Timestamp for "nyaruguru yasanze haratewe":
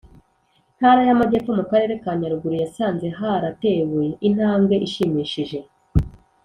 2.19-4.03